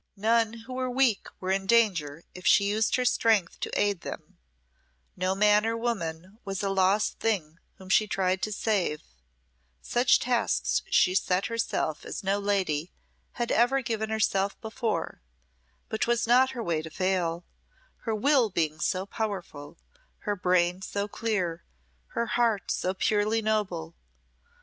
None 0.17 0.53
who 0.65 0.73
were 0.73 0.89
weak 0.89 1.27
were 1.39 1.51
in 1.51 1.67
danger 1.67 2.23
if 2.33 2.43
she 2.47 2.63
used 2.65 2.95
her 2.95 3.05
strength 3.05 3.59
to 3.59 3.79
aid 3.79 4.01
them; 4.01 4.39
no 5.15 5.35
man 5.35 5.63
or 5.63 5.77
woman 5.77 6.39
was 6.43 6.63
a 6.63 6.69
lost 6.71 7.19
thing 7.19 7.59
whom 7.75 7.87
she 7.87 8.07
tried 8.07 8.41
to 8.41 8.51
save: 8.51 9.03
such 9.79 10.17
tasks 10.19 10.81
she 10.89 11.13
set 11.13 11.45
herself 11.45 12.03
as 12.03 12.23
no 12.23 12.39
lady 12.39 12.89
had 13.33 13.51
ever 13.51 13.83
given 13.83 14.09
herself 14.09 14.59
before; 14.59 15.21
but 15.87 16.01
'twas 16.01 16.25
not 16.25 16.49
her 16.53 16.63
way 16.63 16.81
to 16.81 16.89
fail 16.89 17.45
her 17.97 18.15
will 18.15 18.49
being 18.49 18.79
so 18.79 19.05
powerful, 19.05 19.77
her 20.21 20.35
brain 20.35 20.81
so 20.81 21.07
clear, 21.07 21.63
her 22.17 22.25
heart 22.25 22.71
so 22.71 22.95
purely 22.95 23.39
noble. 23.39 23.93